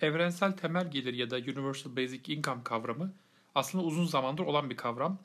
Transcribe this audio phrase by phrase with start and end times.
[0.00, 3.12] Evrensel temel gelir ya da Universal Basic Income kavramı
[3.54, 5.18] aslında uzun zamandır olan bir kavram.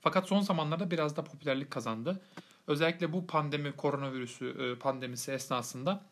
[0.00, 2.20] Fakat son zamanlarda biraz da popülerlik kazandı.
[2.66, 6.04] Özellikle bu pandemi, koronavirüsü e, pandemisi esnasında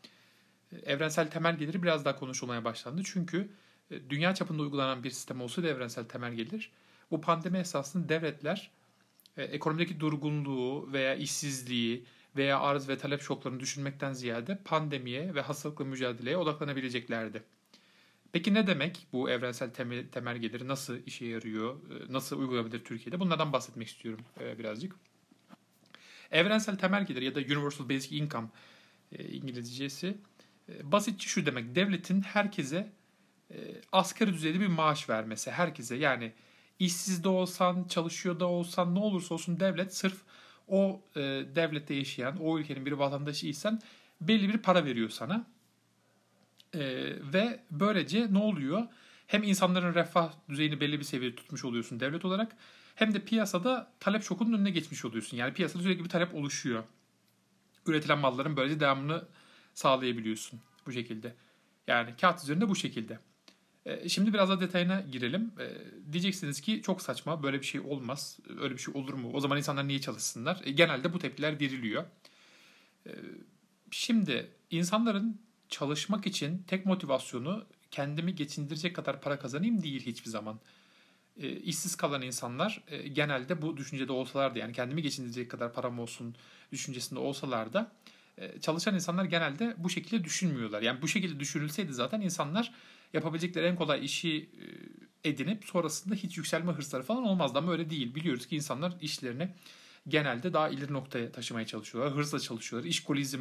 [0.72, 3.02] e, evrensel temel geliri biraz daha konuşulmaya başlandı.
[3.04, 3.48] Çünkü
[3.90, 6.70] e, dünya çapında uygulanan bir sistem olsaydı evrensel temel gelir,
[7.10, 8.70] bu pandemi esasında devletler
[9.36, 12.04] ekonomideki durgunluğu veya işsizliği
[12.36, 17.42] veya arz ve talep şoklarını düşünmekten ziyade pandemiye ve hastalıkla mücadeleye odaklanabileceklerdi.
[18.32, 23.20] Peki ne demek bu evrensel temel, temel geliri nasıl işe yarıyor, e, nasıl uygulanabilir Türkiye'de?
[23.20, 24.96] Bunlardan bahsetmek istiyorum e, birazcık.
[26.30, 28.48] Evrensel temel gelir ya da Universal Basic Income
[29.12, 30.18] e, İngilizcesi
[30.82, 31.74] basitçe şu demek.
[31.74, 32.92] Devletin herkese
[33.92, 35.50] asgari düzeyde bir maaş vermesi.
[35.50, 36.32] Herkese yani
[36.78, 40.16] işsiz de olsan, çalışıyor da olsan ne olursa olsun devlet sırf
[40.68, 41.02] o
[41.54, 43.80] devlette yaşayan, o ülkenin bir vatandaşıysan
[44.20, 45.46] belli bir para veriyor sana
[46.74, 46.80] e,
[47.32, 48.86] ve böylece ne oluyor?
[49.26, 52.56] Hem insanların refah düzeyini belli bir seviyede tutmuş oluyorsun devlet olarak
[52.94, 55.36] hem de piyasada talep şokunun önüne geçmiş oluyorsun.
[55.36, 56.84] Yani piyasada sürekli bir talep oluşuyor.
[57.86, 59.24] Üretilen malların böylece devamını
[59.74, 61.34] sağlayabiliyorsun bu şekilde.
[61.86, 63.18] Yani kağıt üzerinde bu şekilde.
[63.86, 65.52] E, şimdi biraz daha detayına girelim.
[65.60, 65.66] E,
[66.12, 68.38] diyeceksiniz ki çok saçma böyle bir şey olmaz.
[68.60, 69.30] Öyle bir şey olur mu?
[69.32, 70.60] O zaman insanlar niye çalışsınlar?
[70.64, 72.04] E, genelde bu tepkiler veriliyor.
[73.90, 80.60] Şimdi insanların çalışmak için tek motivasyonu kendimi geçindirecek kadar para kazanayım değil hiçbir zaman.
[81.36, 86.34] E, işsiz kalan insanlar e, genelde bu düşüncede olsalardı yani kendimi geçindirecek kadar param olsun
[86.72, 87.92] düşüncesinde olsalar da
[88.38, 90.82] e, çalışan insanlar genelde bu şekilde düşünmüyorlar.
[90.82, 92.72] Yani bu şekilde düşünülseydi zaten insanlar
[93.12, 94.50] yapabilecekleri en kolay işi
[95.24, 98.14] e, edinip sonrasında hiç yükselme hırsları falan olmazdı ama öyle değil.
[98.14, 99.54] Biliyoruz ki insanlar işlerini
[100.08, 102.16] genelde daha ileri noktaya taşımaya çalışıyorlar.
[102.16, 102.88] Hırsla çalışıyorlar.
[102.88, 103.40] İşkolizm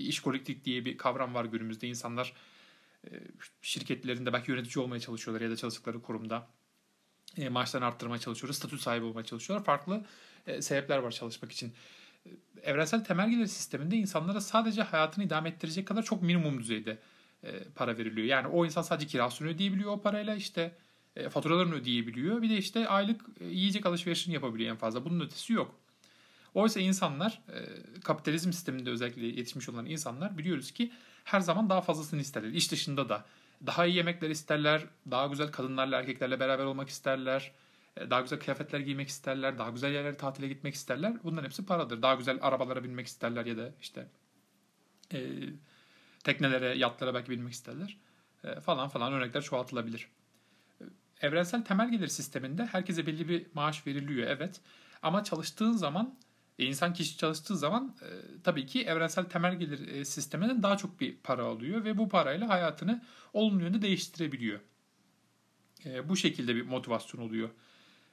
[0.00, 1.88] işkoliklik diye bir kavram var günümüzde.
[1.88, 2.32] İnsanlar
[3.04, 3.10] e,
[3.62, 6.48] şirketlerinde belki yönetici olmaya çalışıyorlar ya da çalıştıkları kurumda
[7.36, 9.64] e, maaşlarını arttırmaya çalışıyorlar, statü sahibi olmaya çalışıyorlar.
[9.64, 10.04] Farklı
[10.46, 11.72] e, sebepler var çalışmak için.
[12.62, 16.98] Evrensel temel gelir sisteminde insanlara sadece hayatını idame ettirecek kadar çok minimum düzeyde
[17.74, 18.26] para veriliyor.
[18.26, 20.76] Yani o insan sadece kirasını ödeyebiliyor o parayla işte
[21.30, 22.42] faturalarını ödeyebiliyor.
[22.42, 25.04] Bir de işte aylık yiyecek alışverişini yapabiliyor en fazla.
[25.04, 25.80] Bunun ötesi yok.
[26.54, 30.92] Oysa insanlar e, kapitalizm sisteminde özellikle yetişmiş olan insanlar biliyoruz ki
[31.24, 32.48] her zaman daha fazlasını isterler.
[32.48, 33.24] İş dışında da
[33.66, 37.52] daha iyi yemekler isterler, daha güzel kadınlarla erkeklerle beraber olmak isterler,
[37.96, 41.14] e, daha güzel kıyafetler giymek isterler, daha güzel yerlere tatile gitmek isterler.
[41.24, 42.02] Bunların hepsi paradır.
[42.02, 44.08] Daha güzel arabalara binmek isterler ya da işte
[45.12, 45.30] e,
[46.24, 47.98] teknelere, yatlara belki binmek isterler
[48.44, 50.08] e, falan falan örnekler çoğaltılabilir.
[50.80, 50.84] E,
[51.20, 54.60] evrensel temel gelir sisteminde herkese belli bir maaş veriliyor evet.
[55.02, 56.18] Ama çalıştığın zaman
[56.58, 58.08] e, insan kişi çalıştığı zaman e,
[58.42, 62.48] tabii ki evrensel temel gelir e, sisteminden daha çok bir para alıyor ve bu parayla
[62.48, 64.60] hayatını olumlu yönde değiştirebiliyor.
[65.84, 67.50] E, bu şekilde bir motivasyon oluyor.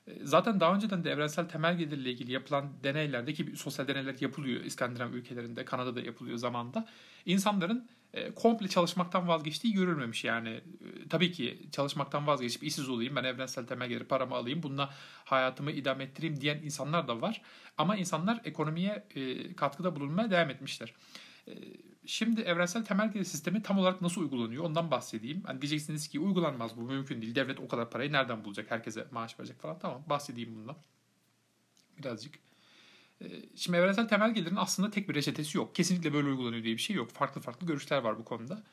[0.07, 5.13] E, zaten daha önceden de evrensel temel gelirle ilgili yapılan deneylerdeki sosyal deneyler yapılıyor İskandinav
[5.13, 6.87] ülkelerinde, Kanada'da yapılıyor zamanda.
[7.25, 7.89] İnsanların
[8.35, 10.49] komple çalışmaktan vazgeçtiği görülmemiş yani.
[10.49, 14.93] E, tabii ki çalışmaktan vazgeçip işsiz olayım, ben evrensel temel gelir paramı alayım, bununla
[15.25, 17.41] hayatımı idame ettireyim diyen insanlar da var.
[17.77, 20.93] Ama insanlar ekonomiye e, katkıda bulunmaya devam etmişler.
[21.47, 21.53] E,
[22.05, 25.43] şimdi evrensel temel gelir sistemi tam olarak nasıl uygulanıyor ondan bahsedeyim.
[25.45, 27.35] Hani diyeceksiniz ki uygulanmaz bu mümkün değil.
[27.35, 28.71] Devlet o kadar parayı nereden bulacak?
[28.71, 29.79] Herkese maaş verecek falan.
[29.79, 30.75] Tamam bahsedeyim bundan.
[31.97, 32.39] Birazcık.
[33.21, 35.75] E, şimdi evrensel temel gelirin aslında tek bir reçetesi yok.
[35.75, 37.11] Kesinlikle böyle uygulanıyor diye bir şey yok.
[37.11, 38.63] Farklı farklı görüşler var bu konuda.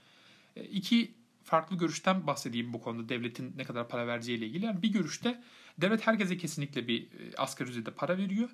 [0.57, 1.15] E, iki
[1.45, 4.65] farklı görüşten bahsedeyim bu konuda devletin ne kadar para vereceği ile ilgili.
[4.65, 5.43] Yani bir görüşte
[5.79, 8.51] devlet herkese kesinlikle bir asgari düzeyde para veriyor.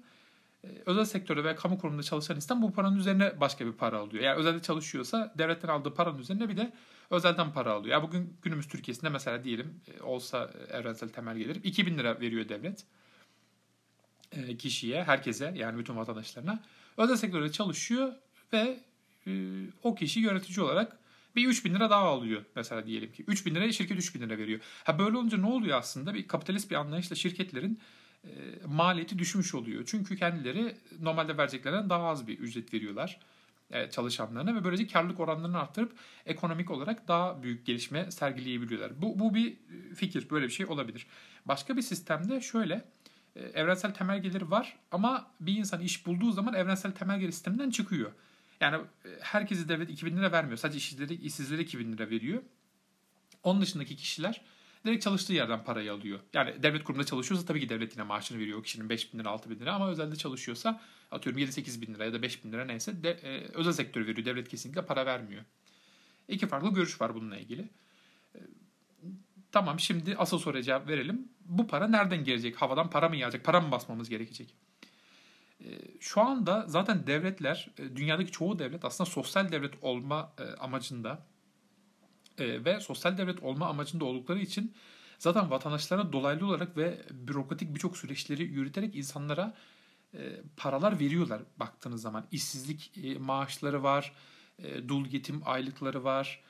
[0.64, 4.24] Ee, özel sektörde veya kamu kurumunda çalışan insan bu paranın üzerine başka bir para alıyor.
[4.24, 6.72] Yani özelde çalışıyorsa devletten aldığı paranın üzerine bir de
[7.10, 7.92] özelden para alıyor.
[7.92, 12.80] Yani bugün günümüz Türkiye'sinde mesela diyelim e, olsa evrensel temel gelir 2000 lira veriyor devlet
[12.80, 12.84] e,
[14.58, 16.62] kişiye, herkese yani bütün vatandaşlarına.
[16.96, 18.12] Özel sektörde çalışıyor
[18.52, 18.80] ve
[19.26, 19.32] e,
[19.82, 20.98] o kişi yönetici olarak
[21.36, 23.24] bir 3000 lira daha alıyor mesela diyelim ki.
[23.26, 24.60] 3000 liraya şirket 3000 lira veriyor.
[24.84, 26.14] Ha böyle olunca ne oluyor aslında?
[26.14, 27.80] Bir kapitalist bir anlayışla şirketlerin
[28.24, 28.30] e,
[28.66, 29.84] maliyeti düşmüş oluyor.
[29.86, 33.20] Çünkü kendileri normalde vereceklerinden daha az bir ücret veriyorlar
[33.70, 35.92] e, çalışanlarına ve böylece karlılık oranlarını arttırıp
[36.26, 39.02] ekonomik olarak daha büyük gelişme sergileyebiliyorlar.
[39.02, 39.56] Bu, bu bir
[39.94, 41.06] fikir, böyle bir şey olabilir.
[41.46, 42.97] Başka bir sistemde şöyle, e,
[43.54, 48.12] evrensel temel gelir var ama bir insan iş bulduğu zaman evrensel temel gelir sisteminden çıkıyor.
[48.60, 48.84] Yani
[49.20, 50.56] herkesi devlet 2000 lira vermiyor.
[50.56, 52.42] Sadece işsizlere, işsizlere 2000 lira veriyor.
[53.42, 54.40] Onun dışındaki kişiler
[54.86, 56.20] direkt çalıştığı yerden parayı alıyor.
[56.32, 59.30] Yani devlet kurumunda çalışıyorsa tabii ki devlet yine maaşını veriyor o kişinin 5 bin lira
[59.30, 60.80] 6 bin lira ama özelde çalışıyorsa
[61.10, 64.26] atıyorum 7-8 bin lira ya da 5 bin lira neyse de, e, özel sektör veriyor.
[64.26, 65.42] Devlet kesinlikle para vermiyor.
[66.28, 67.68] İki farklı görüş var bununla ilgili.
[69.52, 71.28] Tamam şimdi asıl soruya cevap verelim.
[71.44, 72.56] Bu para nereden gelecek?
[72.56, 73.44] Havadan para mı yağacak?
[73.44, 74.54] Para mı basmamız gerekecek?
[75.64, 75.66] Ee,
[76.00, 81.26] şu anda zaten devletler, e, dünyadaki çoğu devlet aslında sosyal devlet olma e, amacında
[82.38, 84.74] e, ve sosyal devlet olma amacında oldukları için
[85.18, 89.54] zaten vatandaşlarına dolaylı olarak ve bürokratik birçok süreçleri yürüterek insanlara
[90.56, 92.26] paralar veriyorlar baktığınız zaman.
[92.32, 94.12] İşsizlik maaşları var,
[94.88, 96.40] dul yetim aylıkları var,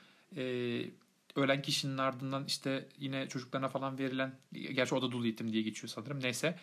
[1.38, 5.88] ölen kişinin ardından işte yine çocuklarına falan verilen, gerçi o da dul yetim diye geçiyor
[5.88, 6.58] sanırım neyse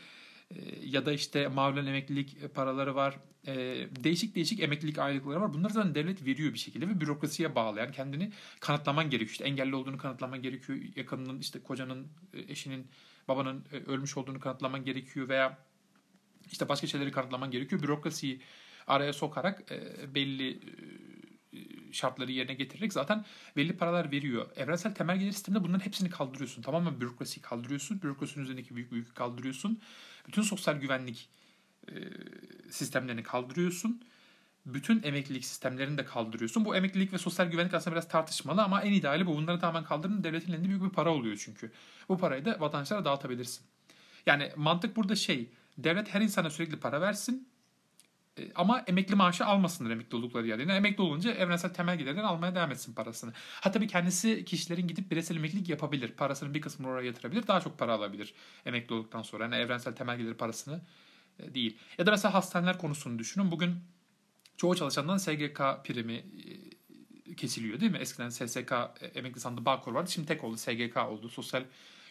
[0.51, 0.55] ee,
[0.85, 3.19] ya da işte malulen emeklilik paraları var.
[3.47, 3.53] E,
[4.03, 5.53] değişik değişik emeklilik aylıkları var.
[5.53, 7.79] Bunları zaten devlet veriyor bir şekilde ve bürokrasiye bağlı.
[7.79, 9.31] Yani kendini kanıtlaman gerekiyor.
[9.31, 10.79] İşte engelli olduğunu kanıtlaman gerekiyor.
[10.95, 12.87] Yakınının işte kocanın, e, eşinin,
[13.27, 15.57] babanın e, ölmüş olduğunu kanıtlaman gerekiyor veya
[16.51, 17.81] işte başka şeyleri kanıtlaman gerekiyor.
[17.81, 18.41] Bürokrasiyi
[18.87, 20.59] araya sokarak e, belli
[21.95, 23.25] şartları yerine getirerek zaten
[23.55, 24.49] belli paralar veriyor.
[24.55, 26.61] Evrensel temel gelir sisteminde bunların hepsini kaldırıyorsun.
[26.61, 28.01] Tamamen bürokrasiyi kaldırıyorsun.
[28.01, 29.81] Bürokrasinin üzerindeki büyük büyük kaldırıyorsun.
[30.27, 31.29] Bütün sosyal güvenlik
[31.89, 31.93] e,
[32.69, 34.01] sistemlerini kaldırıyorsun.
[34.65, 36.65] Bütün emeklilik sistemlerini de kaldırıyorsun.
[36.65, 39.35] Bu emeklilik ve sosyal güvenlik aslında biraz tartışmalı ama en ideali bu.
[39.35, 40.23] Bunları tamamen kaldırdın.
[40.23, 41.71] Devletin elinde büyük bir para oluyor çünkü.
[42.09, 43.65] Bu parayı da vatandaşlara dağıtabilirsin.
[44.25, 45.49] Yani mantık burada şey.
[45.77, 47.47] Devlet her insana sürekli para versin
[48.55, 50.47] ama emekli maaşı almasınlar emekli oldukları.
[50.47, 53.33] Yani emekli olunca evrensel temel gelirden almaya devam etsin parasını.
[53.61, 56.11] Ha tabii kendisi kişilerin gidip bireysel emeklilik yapabilir.
[56.11, 57.47] Parasının bir kısmını oraya yatırabilir.
[57.47, 58.33] Daha çok para alabilir
[58.65, 59.43] emekli olduktan sonra.
[59.43, 60.81] Yani evrensel temel gelir parasını
[61.39, 61.77] e, değil.
[61.97, 63.51] Ya da mesela hastaneler konusunu düşünün.
[63.51, 63.75] Bugün
[64.57, 66.23] çoğu çalışandan SGK primi
[67.27, 67.97] e, kesiliyor değil mi?
[67.97, 68.73] Eskiden SSK
[69.15, 70.11] emekli sandığı Bağkur vardı.
[70.11, 71.29] Şimdi tek oldu SGK oldu.
[71.29, 71.63] Sosyal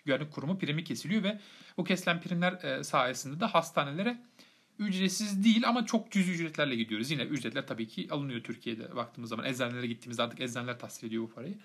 [0.05, 1.41] Güvenlik Kurumu primi kesiliyor ve
[1.77, 4.19] bu kesilen primler sayesinde de hastanelere
[4.79, 7.11] ücretsiz değil ama çok cüzi ücretlerle gidiyoruz.
[7.11, 9.47] Yine ücretler tabii ki alınıyor Türkiye'de baktığımız zaman.
[9.47, 11.59] Eczanelere gittiğimizde artık eczaneler tahsil ediyor bu parayı.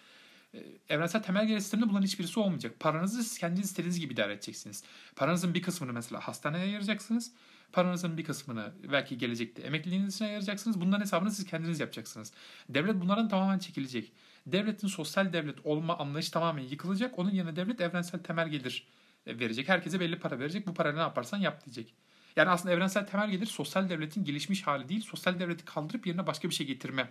[0.53, 2.79] Ee, evrensel temel gelir sisteminde bunların hiçbirisi olmayacak.
[2.79, 4.83] Paranızı siz kendiniz istediğiniz gibi idare edeceksiniz.
[5.15, 7.31] Paranızın bir kısmını mesela hastaneye ayıracaksınız.
[7.71, 10.81] Paranızın bir kısmını belki gelecekte emekliliğiniz için ayıracaksınız.
[10.81, 12.33] Bunların hesabını siz kendiniz yapacaksınız.
[12.69, 14.11] Devlet bunlardan tamamen çekilecek.
[14.47, 17.19] Devletin sosyal devlet olma anlayışı tamamen yıkılacak.
[17.19, 18.87] Onun yerine devlet evrensel temel gelir
[19.27, 19.69] verecek.
[19.69, 20.67] Herkese belli para verecek.
[20.67, 21.93] Bu parayla ne yaparsan yap diyecek.
[22.39, 26.49] Yani aslında evrensel temel gelir sosyal devletin gelişmiş hali değil, sosyal devleti kaldırıp yerine başka
[26.49, 27.09] bir şey getirme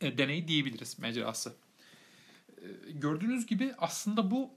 [0.00, 1.54] e, deneyi diyebiliriz mecrası.
[2.48, 4.50] E, gördüğünüz gibi aslında bu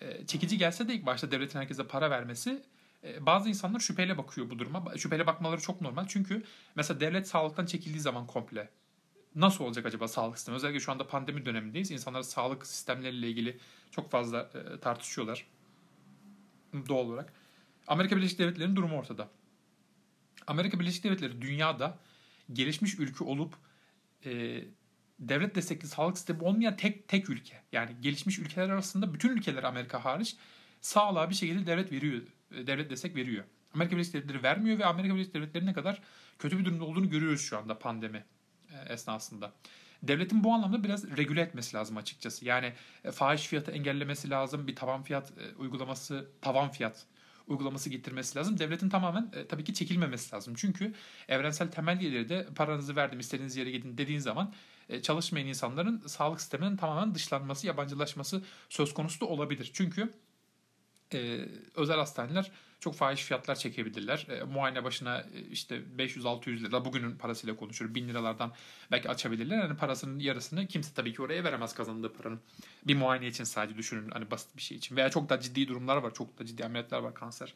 [0.00, 2.62] e, çekici gelse de ilk başta devletin herkese para vermesi
[3.04, 4.98] e, bazı insanlar şüpheyle bakıyor bu duruma.
[4.98, 6.06] Şüpheyle bakmaları çok normal.
[6.08, 6.42] Çünkü
[6.74, 8.70] mesela devlet sağlıktan çekildiği zaman komple
[9.34, 10.56] nasıl olacak acaba sağlık sistemi?
[10.56, 11.90] Özellikle şu anda pandemi dönemindeyiz.
[11.90, 13.58] İnsanlar sağlık sistemleriyle ilgili
[13.90, 15.46] çok fazla e, tartışıyorlar
[16.88, 17.41] doğal olarak.
[17.86, 19.28] Amerika Birleşik Devletleri'nin durumu ortada.
[20.46, 21.98] Amerika Birleşik Devletleri dünyada
[22.52, 23.54] gelişmiş ülke olup
[24.24, 24.64] e,
[25.18, 27.62] devlet destekli sağlık sistemi olmayan tek tek ülke.
[27.72, 30.36] Yani gelişmiş ülkeler arasında bütün ülkeler Amerika hariç
[30.80, 32.22] sağlığa bir şekilde devlet veriyor.
[32.50, 33.44] E, devlet destek veriyor.
[33.74, 36.02] Amerika Birleşik Devletleri vermiyor ve Amerika Birleşik Devletleri ne kadar
[36.38, 38.24] kötü bir durumda olduğunu görüyoruz şu anda pandemi
[38.70, 39.52] e, esnasında.
[40.02, 42.44] Devletin bu anlamda biraz regüle etmesi lazım açıkçası.
[42.44, 42.72] Yani
[43.04, 44.66] e, fahiş fiyatı engellemesi lazım.
[44.66, 47.06] Bir tavan fiyat uygulaması, tavan fiyat
[47.46, 48.58] uygulaması getirmesi lazım.
[48.58, 50.54] Devletin tamamen e, tabii ki çekilmemesi lazım.
[50.56, 50.94] Çünkü
[51.28, 54.52] evrensel temel geliri de paranızı verdim istediğiniz yere gidin dediğin zaman
[54.88, 59.70] e, çalışmayan insanların sağlık sisteminin tamamen dışlanması, yabancılaşması söz konusu da olabilir.
[59.74, 60.12] Çünkü
[61.14, 62.50] e, özel hastaneler
[62.82, 64.26] çok fahiş fiyatlar çekebilirler.
[64.28, 67.94] E, muayene başına e, işte 500-600 lira bugünün parasıyla konuşuyor.
[67.94, 68.52] 1000 liralardan
[68.90, 69.58] belki açabilirler.
[69.58, 72.40] Yani parasının yarısını kimse tabii ki oraya veremez kazandığı paranın.
[72.86, 74.96] Bir muayene için sadece düşünün hani basit bir şey için.
[74.96, 76.14] Veya çok da ciddi durumlar var.
[76.14, 77.54] Çok da ciddi ameliyatlar var kanser.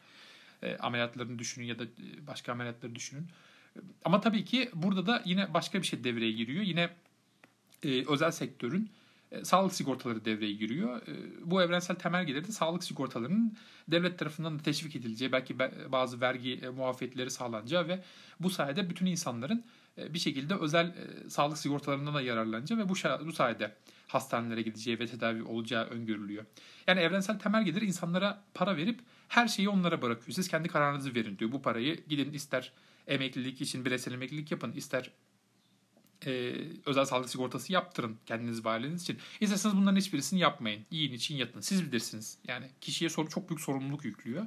[0.63, 3.27] E, ameliyatlarını düşünün ya da e, başka ameliyatları düşünün.
[4.05, 6.63] Ama tabii ki burada da yine başka bir şey devreye giriyor.
[6.63, 6.91] Yine
[7.83, 8.91] e, özel sektörün
[9.45, 11.03] sağlık sigortaları devreye giriyor.
[11.03, 11.13] E,
[11.51, 13.57] bu evrensel temel geliri de sağlık sigortalarının
[13.89, 15.59] devlet tarafından da teşvik edileceği, belki
[15.93, 18.03] bazı vergi e, muafiyetleri sağlanacağı ve
[18.41, 19.65] bu sayede bütün insanların
[19.97, 20.95] bir şekilde özel
[21.29, 22.95] sağlık sigortalarından da yararlanacağı ve bu,
[23.27, 23.73] bu sayede
[24.07, 26.45] hastanelere gideceği ve tedavi olacağı öngörülüyor.
[26.87, 30.35] Yani evrensel temel gelir insanlara para verip her şeyi onlara bırakıyor.
[30.35, 31.53] Siz kendi kararınızı verin diyor.
[31.53, 32.73] Bu parayı gidin ister
[33.07, 35.11] emeklilik için bireysel emeklilik yapın, ister
[36.27, 36.55] e,
[36.87, 39.19] özel sağlık sigortası yaptırın kendiniz ve aileniz için.
[39.41, 40.87] İsterseniz bunların hiçbirisini yapmayın.
[40.91, 41.61] Yiyin için yatın.
[41.61, 42.39] Siz bilirsiniz.
[42.49, 44.47] Yani kişiye soru çok büyük sorumluluk yüklüyor.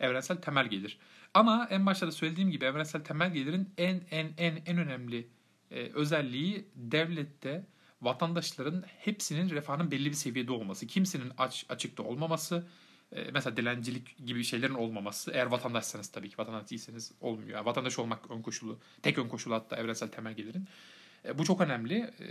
[0.00, 0.98] Evrensel temel gelir.
[1.34, 5.28] Ama en başta da söylediğim gibi evrensel temel gelirin en en en en önemli
[5.70, 7.66] e, özelliği devlette
[8.02, 10.86] vatandaşların hepsinin refahının belli bir seviyede olması.
[10.86, 12.66] Kimsenin aç açıkta olmaması,
[13.12, 17.48] e, mesela dilencilik gibi şeylerin olmaması eğer vatandaşsanız tabii ki vatandaş değilseniz olmuyor.
[17.48, 20.68] Yani vatandaş olmak ön koşulu, tek ön koşulu hatta evrensel temel gelirin.
[21.24, 21.94] E, bu çok önemli.
[21.94, 22.26] E,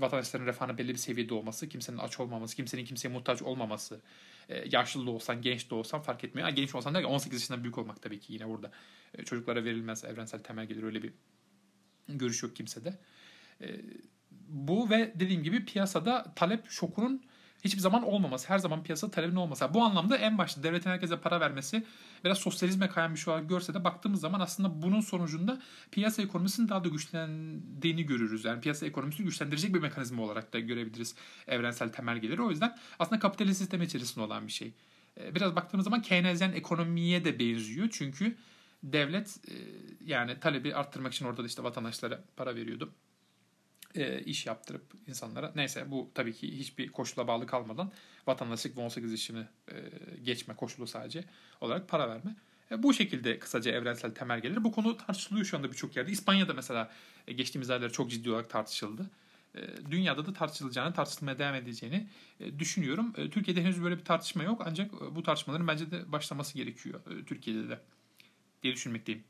[0.00, 4.00] vatandaşların refahının belli bir seviyede olması, kimsenin aç olmaması, kimsenin kimseye muhtaç olmaması,
[4.48, 6.48] e, yaşlı da olsan, genç de olsan fark etmiyor.
[6.48, 8.70] Ha, genç olsan da 18 yaşından büyük olmak tabii ki yine burada.
[9.14, 11.12] E, çocuklara verilmez evrensel temel gelir öyle bir
[12.08, 12.98] görüş yok kimsede.
[13.60, 13.80] E,
[14.48, 17.22] bu ve dediğim gibi piyasada talep şokunun
[17.64, 18.48] hiçbir zaman olmaması.
[18.48, 19.74] Her zaman piyasa talebin olması.
[19.74, 21.84] Bu anlamda en başta devletin herkese para vermesi
[22.24, 26.68] biraz sosyalizme kayan bir şey olarak görse de baktığımız zaman aslında bunun sonucunda piyasa ekonomisinin
[26.68, 28.44] daha da güçlendiğini görürüz.
[28.44, 31.14] Yani piyasa ekonomisini güçlendirecek bir mekanizma olarak da görebiliriz
[31.46, 32.42] evrensel temel geliri.
[32.42, 34.72] O yüzden aslında kapitalist sistem içerisinde olan bir şey.
[35.20, 37.88] Ee, biraz baktığımız zaman Keynesyen ekonomiye de benziyor.
[37.92, 38.36] Çünkü
[38.82, 39.54] devlet e,
[40.04, 42.92] yani talebi arttırmak için orada da işte vatandaşlara para veriyordu
[43.94, 47.92] e, iş yaptırıp insanlara neyse bu tabii ki hiçbir koşula bağlı kalmadan
[48.26, 49.74] vatandaşlık ve 18 yaşını e,
[50.22, 51.24] geçme koşulu sadece
[51.60, 52.36] olarak para verme.
[52.70, 54.64] E, bu şekilde kısaca evrensel temel gelir.
[54.64, 56.10] Bu konu tartışılıyor şu anda birçok yerde.
[56.10, 56.90] İspanya'da mesela
[57.28, 59.10] e, geçtiğimiz aylarda çok ciddi olarak tartışıldı.
[59.54, 62.08] E, dünyada da tartışılacağını, tartışılmaya devam edeceğini
[62.40, 63.12] e, düşünüyorum.
[63.16, 67.00] E, Türkiye'de henüz böyle bir tartışma yok ancak e, bu tartışmaların bence de başlaması gerekiyor
[67.10, 67.80] e, Türkiye'de de
[68.62, 69.24] diye düşünmekteyim.